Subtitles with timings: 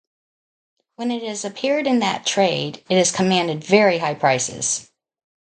[0.95, 4.89] When it has appeared in that trade it has commanded very high prices.